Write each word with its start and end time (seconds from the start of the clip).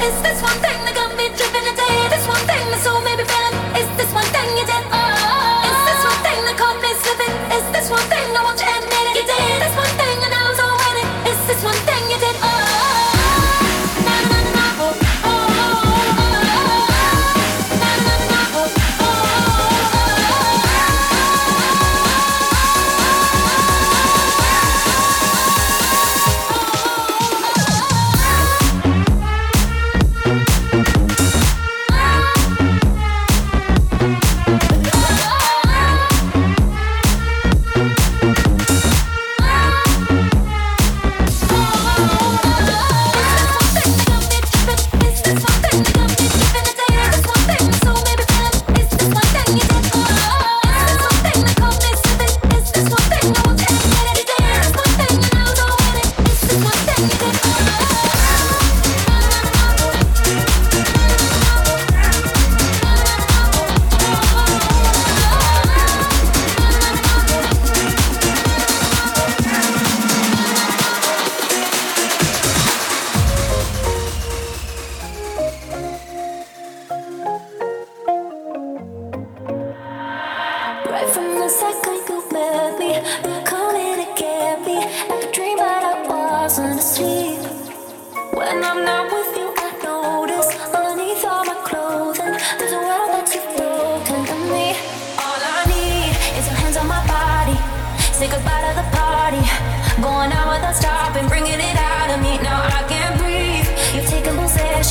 my 0.00 0.30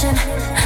way 0.04 0.59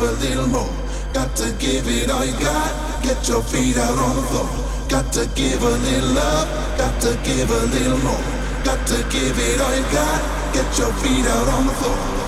give 0.00 0.08
a 0.08 0.12
little 0.24 0.46
more. 0.46 0.70
Got 1.12 1.36
to 1.36 1.52
give 1.58 1.86
it 1.86 2.10
all 2.10 2.24
you 2.24 2.32
got. 2.40 3.02
Get 3.02 3.28
your 3.28 3.42
feet 3.42 3.76
out 3.76 3.98
on 3.98 4.16
the 4.16 4.22
floor. 4.22 4.48
Got 4.88 5.12
to 5.12 5.28
give 5.34 5.62
a 5.62 5.70
little 5.70 6.10
love. 6.14 6.78
Got 6.78 7.00
to 7.02 7.18
give 7.22 7.50
a 7.50 7.66
little 7.66 7.98
more. 7.98 8.24
Got 8.64 8.86
to 8.88 8.96
give 9.10 9.38
it 9.38 9.60
all 9.60 9.76
you 9.76 9.82
got. 9.92 10.54
Get 10.54 10.78
your 10.78 10.92
feet 10.94 11.26
out 11.26 11.48
on 11.48 11.66
the 11.66 11.72
floor. 11.74 12.19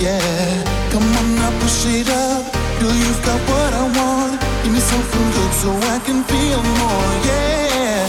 yeah. 0.00 0.64
Come 0.90 1.02
on 1.02 1.34
now, 1.36 1.52
push 1.60 1.86
it 1.86 2.08
up. 2.08 2.44
Girl, 2.80 2.94
you've 2.94 3.22
got 3.24 3.40
what 3.50 3.72
I 3.74 3.84
want. 3.98 4.40
Give 4.62 4.72
me 4.72 4.80
something 4.80 5.26
good 5.36 5.52
so 5.54 5.70
I 5.94 5.98
can 6.06 6.22
feel 6.24 6.62
more, 6.62 7.12
yeah. 7.26 8.06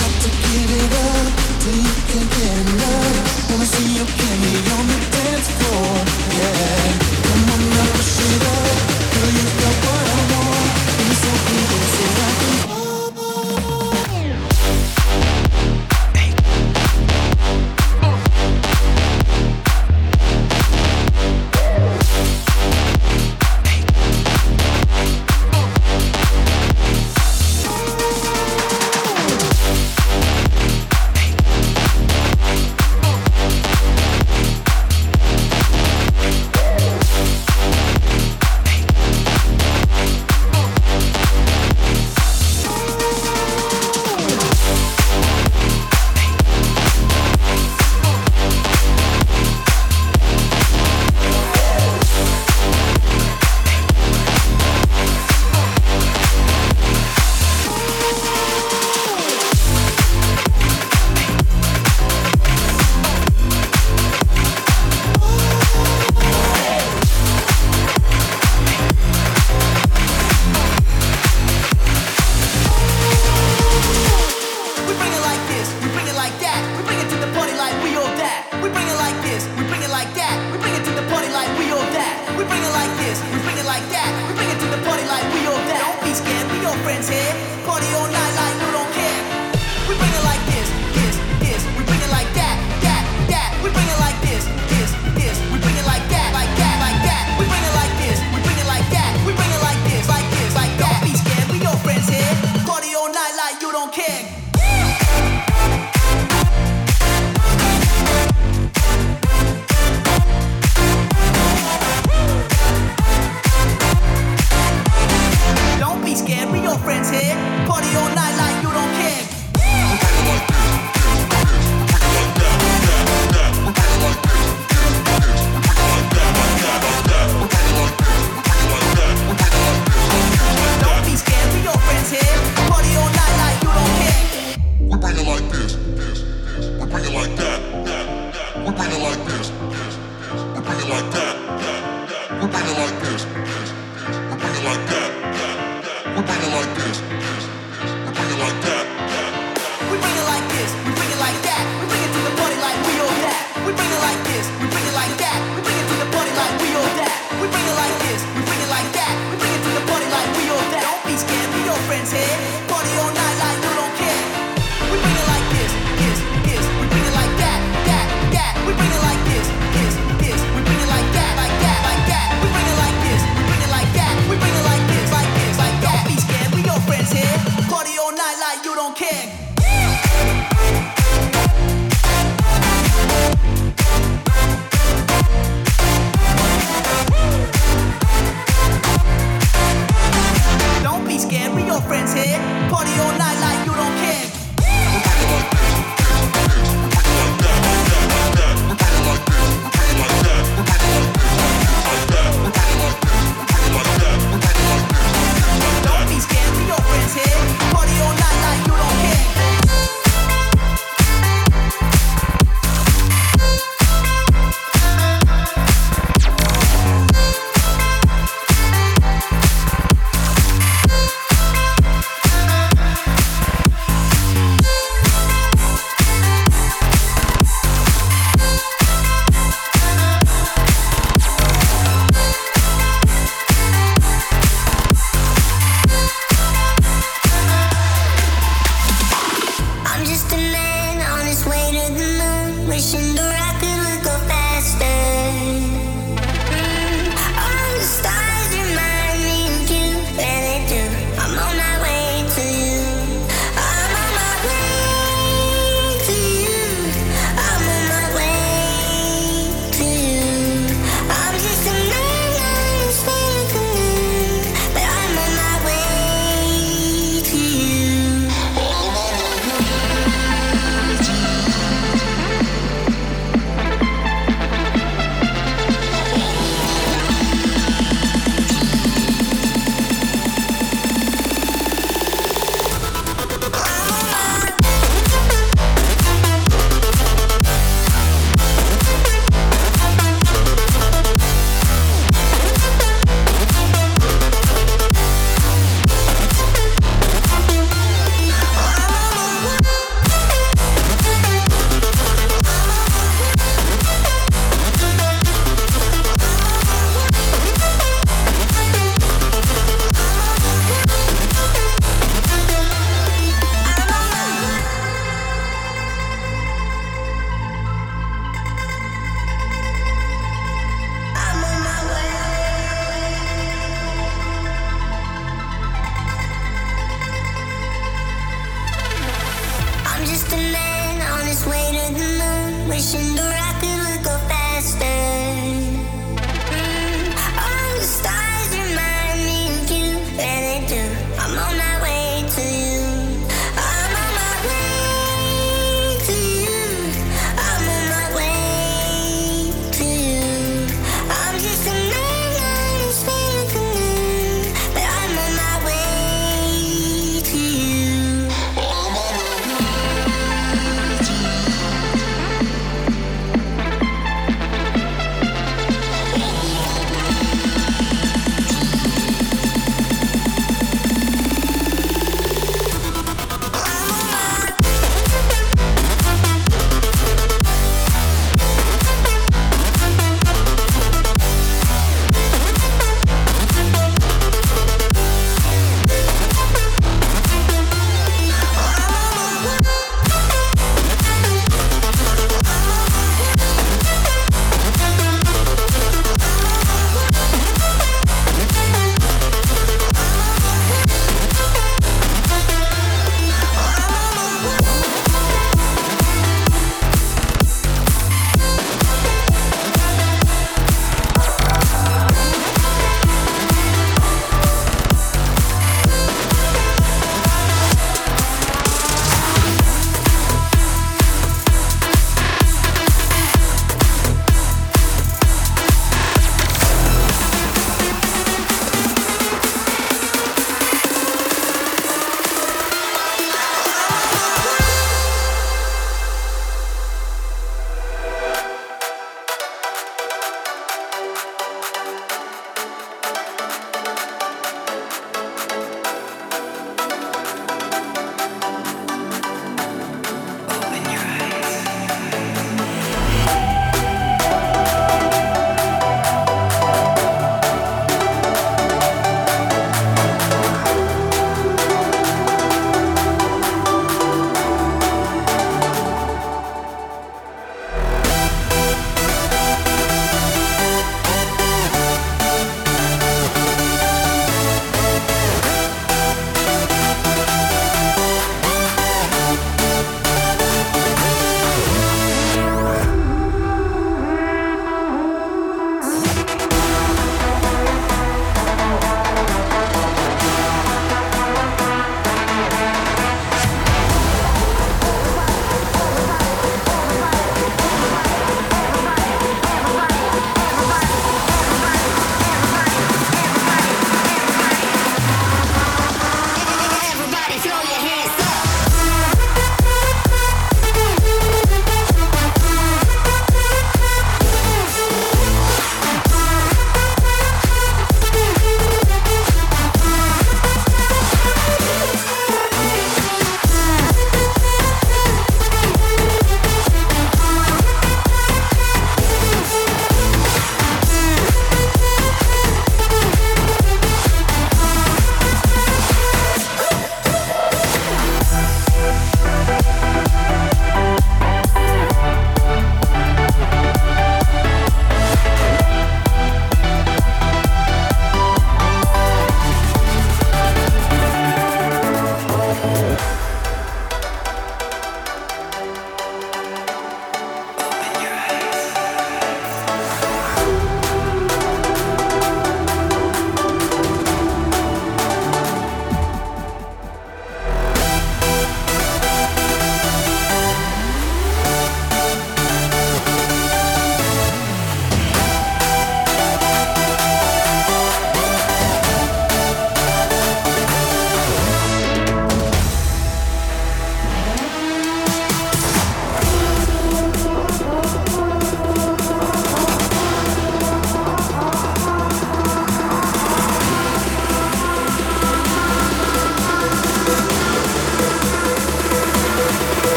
Got 0.00 0.14
to 0.24 0.30
give 0.30 0.70
it 0.82 0.92
up 1.08 1.32
till 1.60 1.76
you 1.86 1.94
can't 2.10 2.30
get 2.36 2.54
enough. 2.66 3.50
Wanna 3.50 3.66
see 3.66 3.88
you 3.96 4.04
on 4.76 4.84
the 4.92 4.98
dance 5.14 5.48
floor, 5.56 5.92
yeah. 6.38 6.92
Come 7.26 7.50
on 7.54 7.60
now, 7.70 7.86
push 7.96 8.20
it 8.20 8.42
up. 8.42 8.71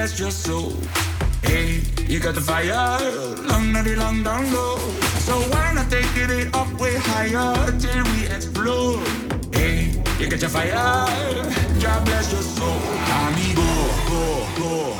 Bless 0.00 0.18
your 0.18 0.30
soul. 0.30 0.72
Hey, 1.42 1.82
you 2.08 2.20
got 2.20 2.34
the 2.34 2.40
fire, 2.40 2.72
long, 3.48 3.70
not 3.70 3.86
long 3.86 4.22
down 4.22 4.50
low. 4.50 4.78
So 5.26 5.34
why 5.52 5.74
not 5.74 5.90
take 5.90 6.16
it 6.16 6.54
up 6.54 6.72
way 6.80 6.94
higher 6.96 7.70
till 7.78 8.04
we 8.14 8.26
explode? 8.34 9.06
Hey, 9.52 9.92
you 10.18 10.26
got 10.30 10.40
your 10.40 10.48
fire, 10.48 10.72
God 11.82 12.04
bless 12.06 12.32
your 12.32 12.40
soul. 12.40 12.80
Amigo, 13.12 13.60
go, 14.08 14.46
go, 14.56 14.64
go, 14.64 14.94
go, 14.94 14.99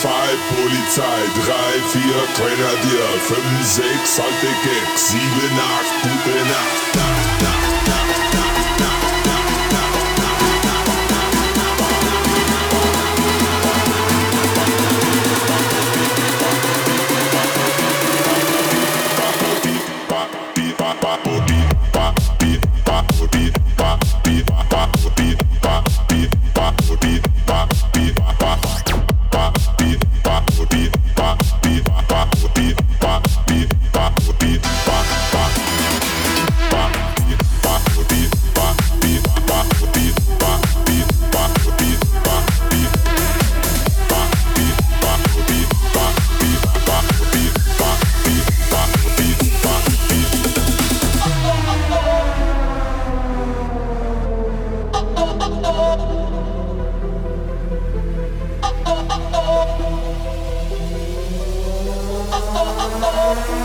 2, 0.00 0.08
Polizei, 0.56 1.04
3, 1.44 1.82
4, 1.92 2.02
Grenadier, 2.34 3.20
5, 3.20 3.36
6, 3.62 4.20
alte 4.20 4.46
Gag, 4.64 4.98
7, 4.98 5.20
8, 5.20 6.02
gute 6.02 6.38
Nacht. 6.48 7.19
oh, 62.82 63.00
oh. 63.02 63.46
oh. 63.48 63.59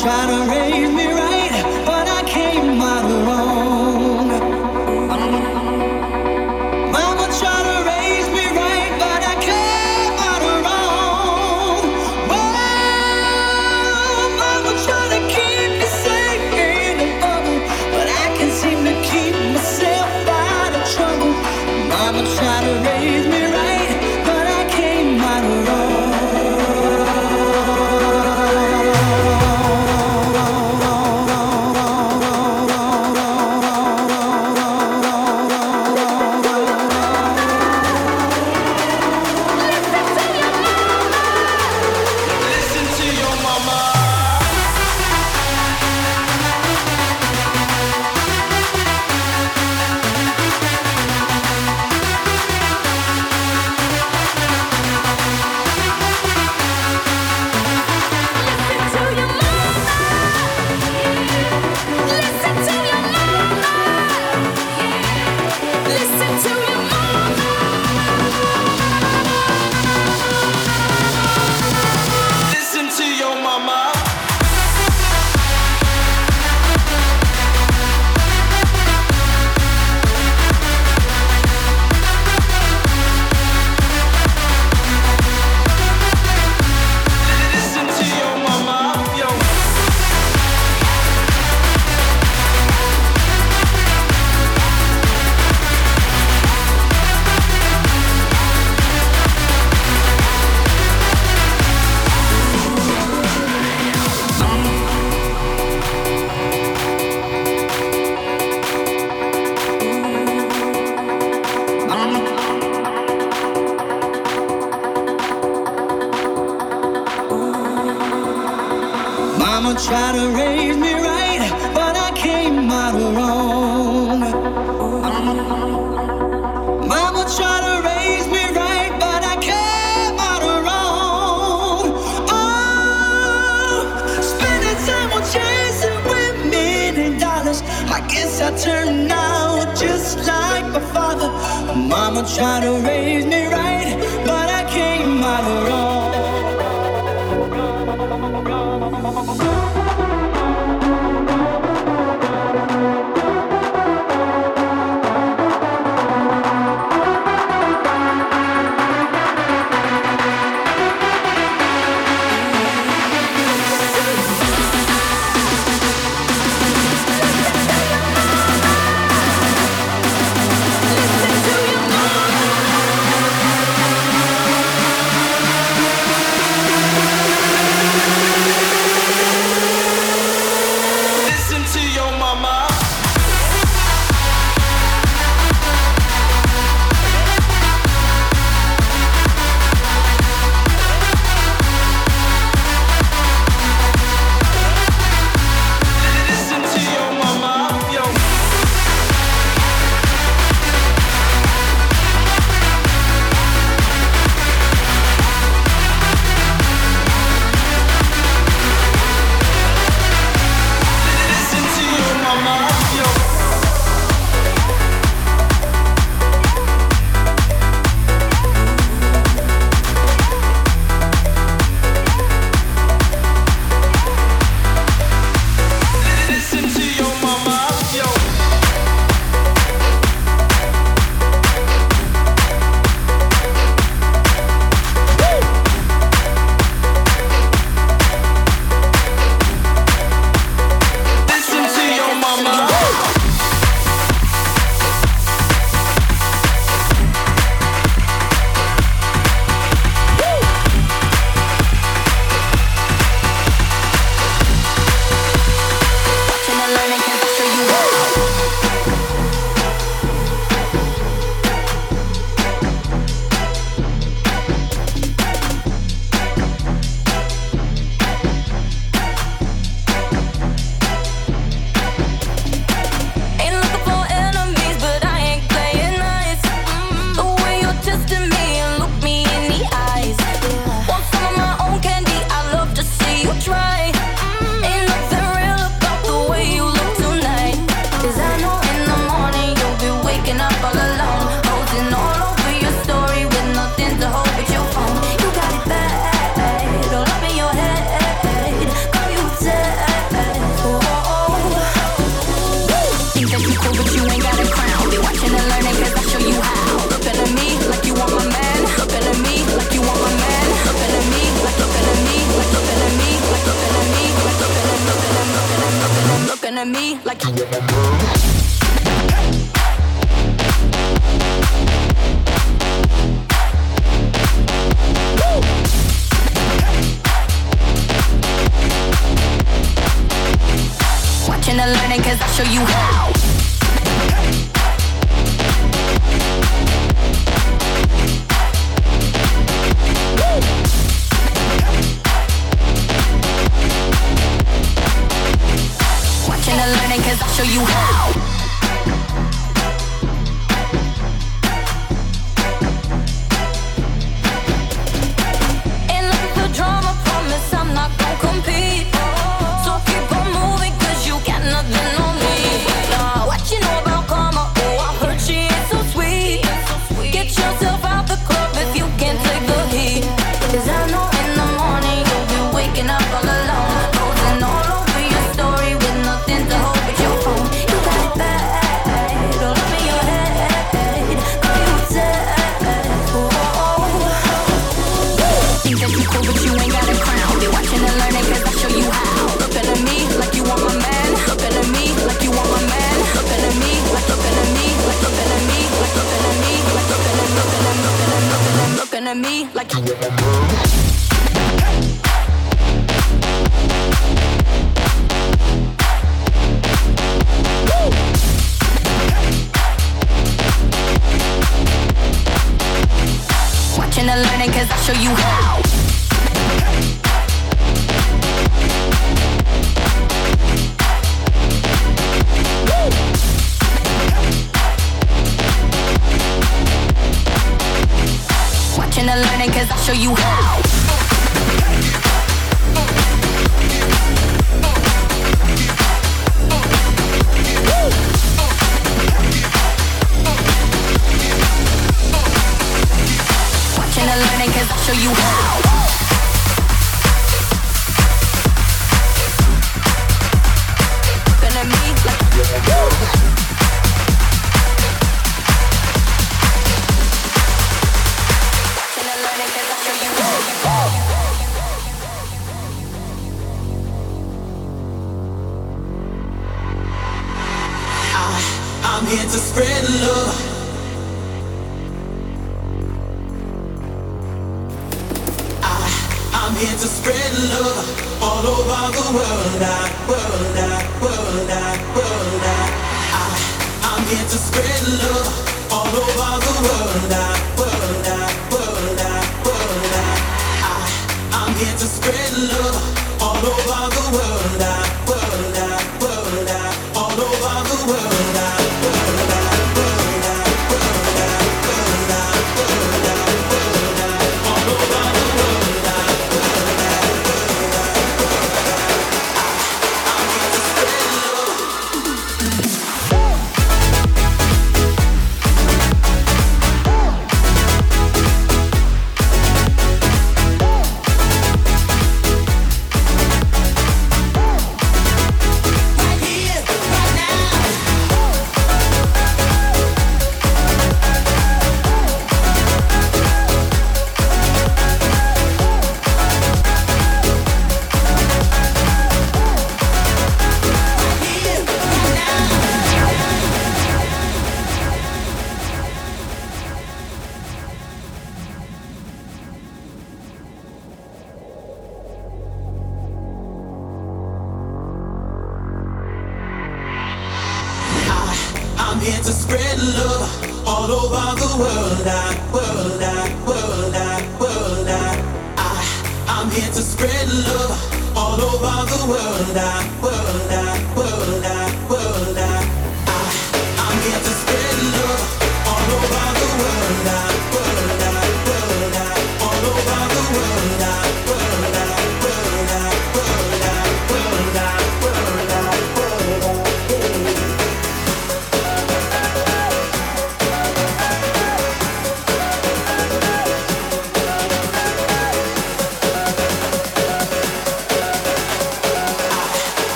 try 0.00 0.26
to 0.26 0.50
raise 0.50 0.90
me 0.92 1.06
right 1.12 1.27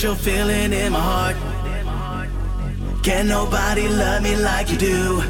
special 0.00 0.16
feeling 0.16 0.72
in 0.72 0.92
my 0.92 0.98
heart. 0.98 1.36
Can 3.02 3.28
nobody 3.28 3.86
love 3.86 4.22
me 4.22 4.34
like 4.34 4.70
you 4.70 4.78
do? 4.78 5.20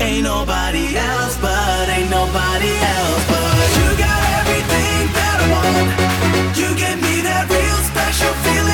Ain't 0.00 0.24
nobody 0.24 0.96
else, 0.96 1.36
but 1.36 1.84
ain't 1.90 2.08
nobody 2.08 2.72
else, 2.96 3.24
but 3.28 3.68
you 3.76 3.88
got 4.00 4.20
everything 4.40 5.02
that 5.16 5.36
I 5.36 5.46
want. 5.52 6.56
You 6.56 6.68
give 6.82 6.98
me 7.06 7.20
that 7.28 7.44
real 7.52 7.80
special 7.92 8.32
feeling 8.44 8.69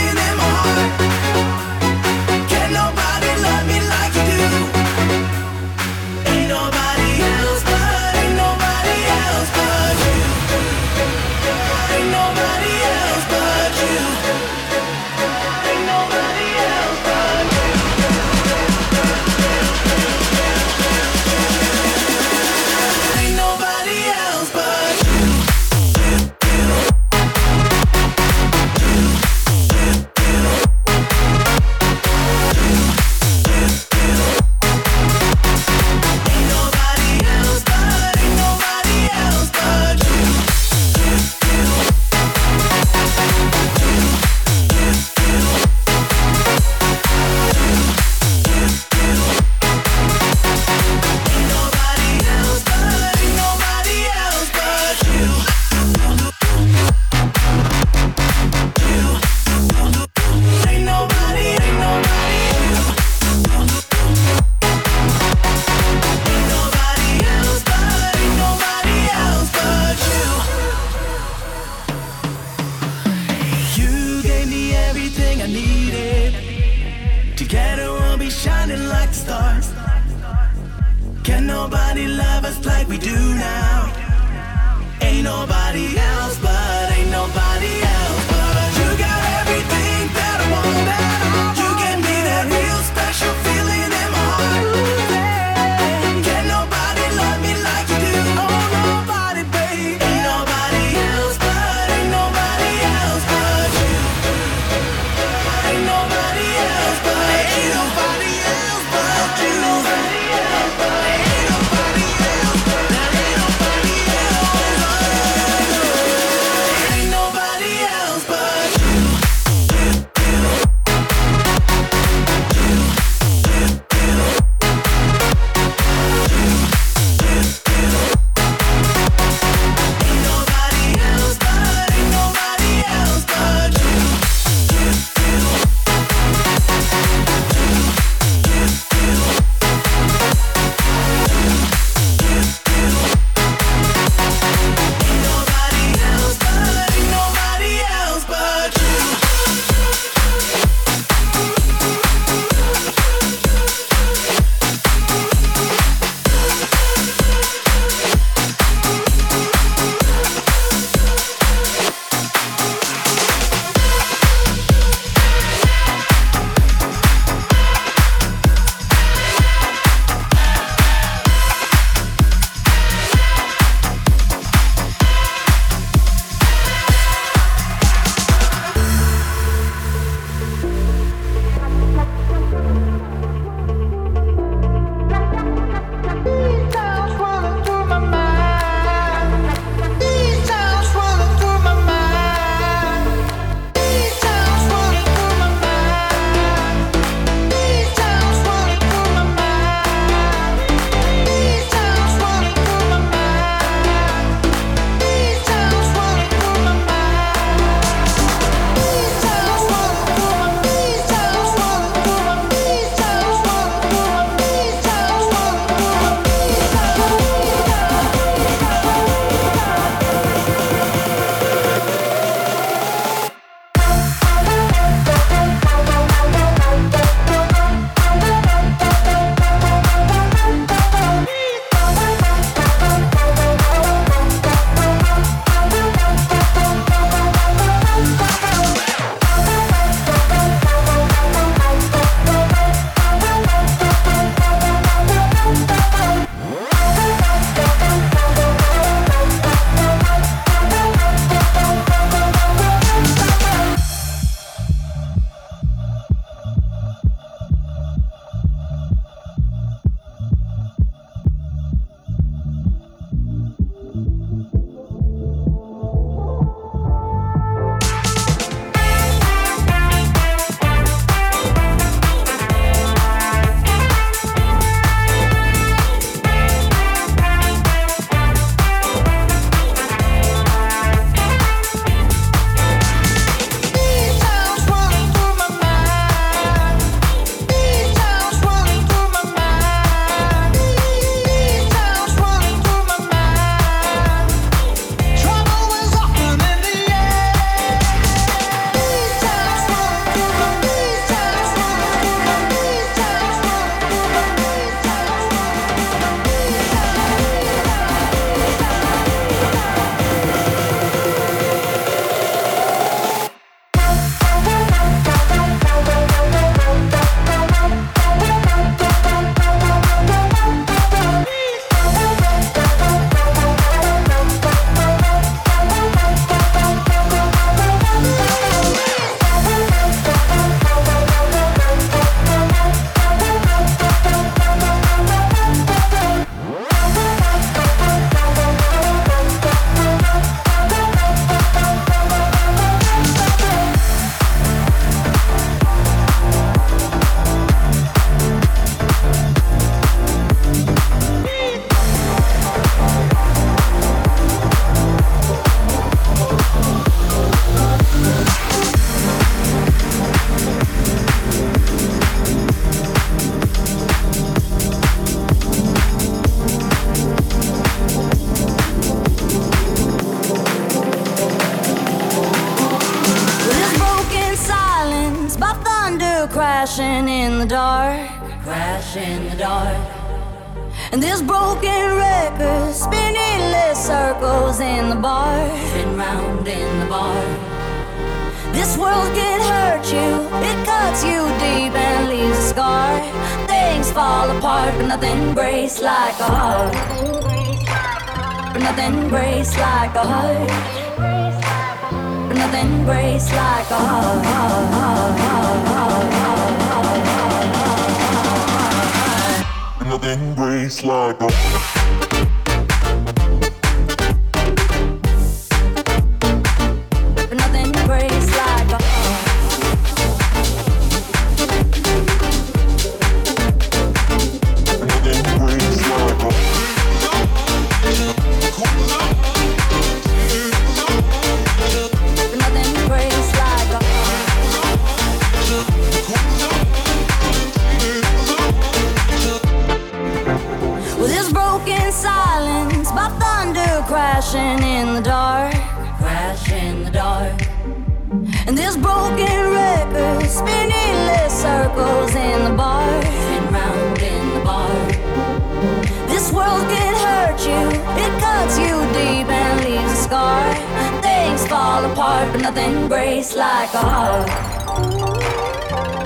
nothing 462.57 462.89
breaks 462.89 463.37
like 463.37 463.75
a 463.75 463.79
heart. 463.79 464.29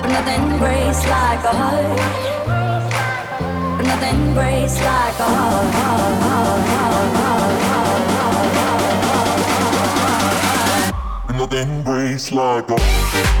Nothing 0.03 0.59
breaks 0.59 1.07
like 1.07 1.43
a 1.45 1.53
heart 1.55 2.31
nothing 3.83 4.33
breaks 4.33 4.75
like 4.81 5.19
a 5.19 5.29
heart. 5.37 5.71
Nothing 11.37 11.83
breaks 11.83 12.31
like 12.31 12.69
a 12.69 12.77
Nothing 12.77 13.40